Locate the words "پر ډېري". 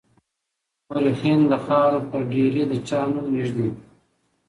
2.09-2.63